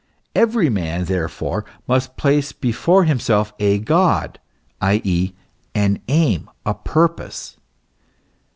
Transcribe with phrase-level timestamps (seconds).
[0.33, 4.39] Every man, therefore, must place before himself a God,
[4.81, 5.33] i.e.,
[5.75, 7.55] an aim, a purpose.